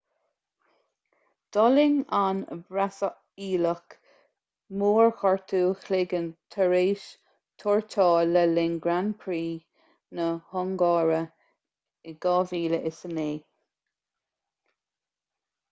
[1.55, 3.93] d'fhulaing an brasaíleach
[4.83, 7.03] mórghortú cloiginn tar éis
[7.65, 9.53] tuairteáil le linn grand prix
[10.21, 11.19] na hungáire
[12.27, 13.29] 2009